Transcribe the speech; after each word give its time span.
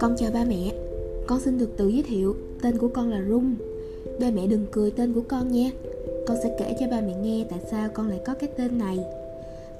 Con 0.00 0.16
chào 0.16 0.30
ba 0.34 0.44
mẹ. 0.48 0.72
Con 1.26 1.40
xin 1.40 1.58
được 1.58 1.76
tự 1.76 1.88
giới 1.88 2.02
thiệu, 2.02 2.34
Tên 2.62 2.78
của 2.78 2.88
con 2.88 3.10
là 3.10 3.24
Rung. 3.28 3.54
Ba 4.20 4.30
mẹ 4.30 4.46
đừng 4.46 4.66
cười 4.72 4.90
tên 4.90 5.12
của 5.12 5.22
con 5.28 5.52
nha. 5.52 5.70
Con 6.26 6.36
sẽ 6.42 6.56
kể 6.58 6.76
cho 6.80 6.86
ba 6.90 7.00
mẹ 7.00 7.14
nghe 7.22 7.46
tại 7.50 7.60
sao 7.70 7.88
con 7.94 8.08
lại 8.08 8.20
có 8.26 8.34
cái 8.34 8.50
tên 8.56 8.78
này. 8.78 8.98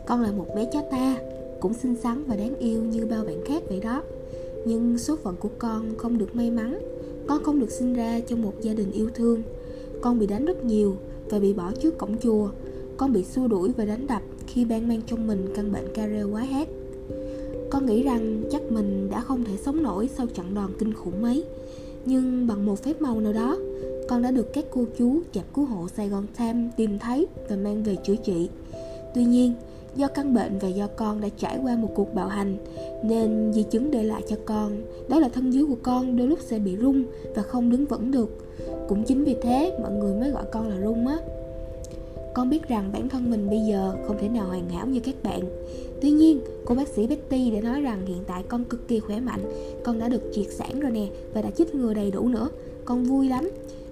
Con 0.07 0.23
là 0.23 0.33
một 0.33 0.47
bé 0.57 0.71
chó 0.73 0.83
ta, 0.91 1.17
Cũng 1.61 1.75
xinh 1.75 1.97
xắn 1.97 2.25
và 2.27 2.37
đáng 2.37 2.57
yêu 2.59 2.83
như 2.83 3.07
bao 3.07 3.25
bạn 3.25 3.45
khác 3.45 3.63
vậy 3.69 3.81
đó. 3.81 4.03
Nhưng 4.65 4.99
số 4.99 5.17
phận 5.17 5.37
của 5.41 5.51
con 5.59 5.95
không 5.99 6.19
được 6.19 6.37
may 6.37 6.51
mắn. 6.51 6.79
Con 7.27 7.43
không 7.43 7.61
được 7.61 7.71
sinh 7.71 7.95
ra 7.95 8.21
trong 8.21 8.43
một 8.43 8.53
gia 8.61 8.75
đình 8.75 8.93
yêu 8.93 9.11
thương. 9.15 9.43
Con 10.01 10.19
bị 10.19 10.27
đánh 10.27 10.45
rất 10.45 10.65
nhiều 10.65 10.97
Và 11.31 11.39
bị 11.39 11.53
bỏ 11.53 11.73
trước 11.83 11.99
cổng 11.99 12.19
chùa. 12.19 12.49
Con 12.97 13.13
bị 13.13 13.25
xua 13.25 13.49
đuổi 13.49 13.73
và 13.77 13.85
đánh 13.85 14.07
đập. 14.07 14.23
Khi 14.57 14.65
ban 14.65 14.89
mang 14.89 15.01
trong 15.07 15.27
mình 15.27 15.47
căn 15.55 15.73
bệnh 15.73 15.93
care 15.95 16.23
quá 16.23 16.43
hát 16.43 16.69
con 17.71 17.87
nghĩ 17.87 18.03
rằng 18.03 18.43
chắc 18.51 18.63
mình 18.73 19.09
đã 19.11 19.21
không 19.21 19.45
thể 19.45 19.57
sống 19.57 19.83
nổi 19.83 20.09
sau 20.17 20.27
trận 20.27 20.55
đòn 20.55 20.71
kinh 20.79 20.95
khủng 20.95 21.25
ấy. 21.25 21.45
Nhưng 22.05 22.47
bằng 22.47 22.67
một 22.67 22.83
phép 22.83 23.03
màu 23.03 23.21
nào 23.21 23.33
đó 23.33 23.57
Con 24.09 24.23
đã 24.23 24.31
được 24.31 24.53
các 24.53 24.65
cô 24.71 24.85
chú 24.99 25.21
chạp 25.33 25.45
cứu 25.55 25.65
hộ 25.65 25.89
Sài 25.89 26.09
Gòn 26.09 26.27
Tham 26.35 26.71
tìm 26.77 26.99
thấy 26.99 27.27
và 27.49 27.57
mang 27.57 27.83
về 27.83 27.97
chữa 28.05 28.17
trị. 28.17 28.49
Tuy 29.15 29.25
nhiên, 29.25 29.55
do 29.97 30.09
căn 30.09 30.35
bệnh 30.35 30.59
và 30.59 30.69
do 30.69 30.87
con 30.87 31.21
đã 31.21 31.29
trải 31.39 31.59
qua 31.63 31.77
một 31.77 31.93
cuộc 31.95 32.15
bạo 32.15 32.29
hành 32.29 32.57
Nên 33.05 33.53
di 33.53 33.63
chứng 33.63 33.91
để 33.91 34.03
lại 34.03 34.23
cho 34.29 34.37
con 34.45 34.83
Đó 35.09 35.19
là 35.21 35.29
thân 35.29 35.51
dưới 35.51 35.67
của 35.67 35.79
con 35.83 36.17
đôi 36.17 36.27
lúc 36.27 36.39
sẽ 36.43 36.59
bị 36.59 36.77
rung 36.77 37.05
và 37.35 37.43
không 37.43 37.71
đứng 37.71 37.87
vững 37.87 38.11
được. 38.11 38.57
Cũng 38.89 39.05
chính 39.05 39.25
vì 39.25 39.37
thế 39.43 39.79
mọi 39.83 39.93
người 39.93 40.15
mới 40.21 40.31
gọi 40.31 40.45
con 40.53 40.69
là 40.69 40.77
rung 40.85 41.07
á 41.07 41.19
con 42.37 42.51
biết 42.51 42.69
rằng 42.69 42.91
bản 42.93 43.09
thân 43.09 43.31
mình 43.31 43.51
bây 43.51 43.61
giờ 43.69 43.97
không 44.07 44.17
thể 44.21 44.29
nào 44.29 44.47
hoàn 44.47 44.69
hảo 44.69 44.87
như 44.87 45.01
các 45.01 45.15
bạn. 45.23 45.41
Tuy 46.03 46.11
nhiên, 46.11 46.41
cô 46.65 46.75
bác 46.75 46.89
sĩ 46.89 47.07
Betty 47.07 47.51
đã 47.51 47.61
nói 47.61 47.81
rằng 47.81 48.07
hiện 48.07 48.25
tại 48.27 48.43
con 48.49 48.65
cực 48.65 48.89
kỳ 48.89 49.01
khỏe 49.01 49.21
mạnh 49.21 49.41
Con 49.85 49.99
đã 49.99 50.09
được 50.09 50.23
triệt 50.35 50.47
sản 50.51 50.81
rồi 50.81 50.91
nè 50.91 51.07
và 51.35 51.43
đã 51.43 51.51
chích 51.51 51.75
ngừa 51.75 51.95
đầy 51.95 52.11
đủ 52.11 52.29
nữa. 52.29 52.49
Con 52.85 53.05
vui 53.05 53.29
lắm 53.29 53.51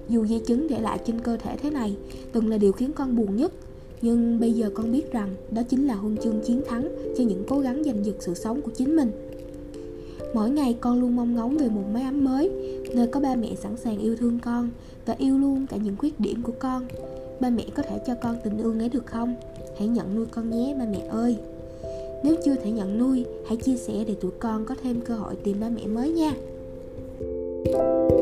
Dù 0.09 0.27
di 0.27 0.39
chứng 0.39 0.69
để 0.69 0.81
lại 0.81 0.99
trên 1.07 1.21
cơ 1.21 1.37
thể 1.37 1.57
thế 1.57 1.71
này 1.71 1.97
từng 2.33 2.49
là 2.49 2.59
điều 2.59 2.73
khiến 2.73 2.93
con 2.93 3.17
buồn 3.17 3.37
nhất. 3.37 3.53
Nhưng 4.03 4.41
bây 4.41 4.53
giờ 4.53 4.71
con 4.75 4.93
biết 4.93 5.13
rằng 5.13 5.35
đó 5.51 5.63
chính 5.63 5.87
là 5.87 5.95
huân 5.95 6.17
chương 6.17 6.41
chiến 6.47 6.63
thắng 6.69 6.89
cho 7.19 7.25
những 7.25 7.45
cố 7.49 7.61
gắng 7.61 7.83
giành 7.85 8.05
giật 8.05 8.17
sự 8.21 8.35
sống 8.35 8.63
của 8.63 8.71
chính 8.71 8.97
mình. 8.97 9.11
Mỗi 10.35 10.51
ngày 10.51 10.77
con 10.81 11.01
luôn 11.01 11.17
mong 11.17 11.35
ngóng 11.35 11.57
về 11.57 11.69
một 11.69 11.85
mái 11.93 12.03
ấm 12.03 12.25
mới 12.25 12.51
Nơi 12.95 13.07
có 13.07 13.21
ba 13.21 13.35
mẹ 13.35 13.55
sẵn 13.55 13.77
sàng 13.77 13.99
yêu 13.99 14.17
thương 14.17 14.39
con 14.43 14.71
Và 15.07 15.15
yêu 15.19 15.39
luôn 15.39 15.67
cả 15.67 15.77
những 15.77 15.97
khuyết 15.97 16.21
điểm 16.21 16.43
của 16.43 16.53
con 16.59 16.87
ba 17.41 17.51
mẹ 17.51 17.65
có 17.75 17.83
thể 17.83 17.99
cho 18.07 18.15
con 18.15 18.37
tình 18.45 18.59
yêu 18.59 18.75
ấy 18.79 18.89
được 18.89 19.07
không? 19.07 19.35
Hãy 19.79 19.89
nhận 19.89 20.15
nuôi 20.15 20.27
con 20.31 20.51
nhé, 20.51 20.75
ba 20.79 20.85
mẹ 20.85 21.01
ơi. 21.09 21.37
Nếu 22.25 22.35
chưa 22.45 22.55
thể 22.55 22.71
nhận 22.71 22.99
nuôi, 22.99 23.25
hãy 23.49 23.57
chia 23.57 23.77
sẻ 23.77 24.05
để 24.07 24.15
tụi 24.15 24.31
con 24.39 24.65
có 24.65 24.75
thêm 24.83 25.01
cơ 25.01 25.15
hội 25.15 25.37
tìm 25.45 25.61
ba 25.61 25.69
mẹ 25.69 25.87
mới 25.87 26.11
nha. 26.11 26.35
thank 27.65 28.11
you 28.11 28.14